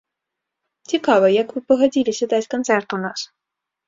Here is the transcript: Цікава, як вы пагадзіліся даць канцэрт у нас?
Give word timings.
Цікава, 0.93 1.27
як 1.33 1.47
вы 1.57 1.63
пагадзіліся 1.71 2.25
даць 2.31 2.47
канцэрт 2.55 2.97
у 2.99 2.99
нас? 3.05 3.19